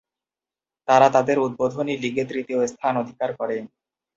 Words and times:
তারা 0.87 1.07
তাদের 1.15 1.37
উদ্বোধনী 1.39 1.93
লীগে 2.03 2.23
তৃতীয় 2.31 2.59
স্থান 2.67 2.93
অধিকার 2.97 3.29
করে। 3.39 3.57